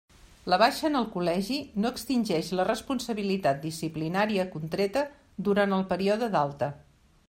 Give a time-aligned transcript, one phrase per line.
[0.51, 5.09] La baixa en el col·legi no extingeix la responsabilitat disciplinària contreta
[5.51, 6.77] durant el període d'alta.